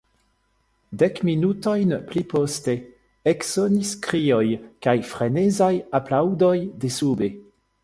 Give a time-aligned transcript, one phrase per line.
[1.01, 2.75] Dek minutojn pli poste
[3.33, 4.43] eksonis krioj
[4.87, 7.33] kaj frenezaj aplaŭdoj de sube.